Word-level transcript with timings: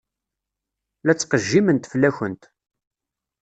La 1.05 1.13
ttqejjiment 1.15 1.83
fell-akent. 1.91 2.43